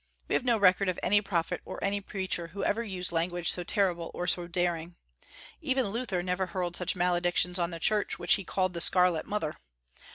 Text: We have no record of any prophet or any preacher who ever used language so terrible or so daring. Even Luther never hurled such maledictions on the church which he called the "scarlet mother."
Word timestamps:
We 0.27 0.33
have 0.33 0.43
no 0.43 0.57
record 0.57 0.89
of 0.89 0.99
any 1.03 1.21
prophet 1.21 1.61
or 1.63 1.77
any 1.83 2.01
preacher 2.01 2.47
who 2.47 2.63
ever 2.63 2.83
used 2.83 3.11
language 3.11 3.51
so 3.51 3.63
terrible 3.63 4.09
or 4.15 4.25
so 4.25 4.47
daring. 4.47 4.95
Even 5.61 5.89
Luther 5.89 6.23
never 6.23 6.47
hurled 6.47 6.75
such 6.75 6.95
maledictions 6.95 7.59
on 7.59 7.69
the 7.69 7.79
church 7.79 8.17
which 8.17 8.33
he 8.33 8.43
called 8.43 8.73
the 8.73 8.81
"scarlet 8.81 9.27
mother." 9.27 9.53